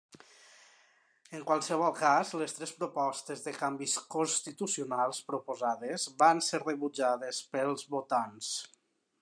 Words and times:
En 1.39 1.43
qualsevol 1.49 1.91
cas, 1.99 2.31
les 2.43 2.55
tres 2.59 2.73
propostes 2.79 3.45
de 3.49 3.53
canvis 3.59 3.95
constitucionals 4.15 5.23
proposades 5.31 6.09
van 6.25 6.45
ser 6.49 6.65
rebutjades 6.65 7.45
pels 7.57 7.89
votants. 7.99 8.53